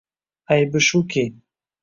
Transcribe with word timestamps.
Aybi 0.55 0.81
shuki… 0.87 1.25